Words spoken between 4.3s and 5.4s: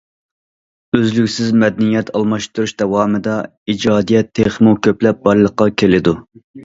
تېخىمۇ كۆپلەپ